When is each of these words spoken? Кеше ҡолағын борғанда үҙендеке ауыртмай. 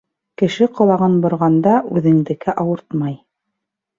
Кеше 0.41 0.67
ҡолағын 0.77 1.17
борғанда 1.25 1.75
үҙендеке 1.99 2.57
ауыртмай. 2.65 3.13